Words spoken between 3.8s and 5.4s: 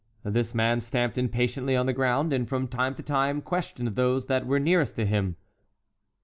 those that were nearest to him.